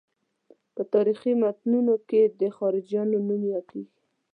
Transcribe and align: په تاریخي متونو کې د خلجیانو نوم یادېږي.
په 0.75 0.81
تاریخي 0.93 1.31
متونو 1.41 1.95
کې 2.09 2.21
د 2.39 2.41
خلجیانو 2.57 3.17
نوم 3.27 3.41
یادېږي. 3.53 3.99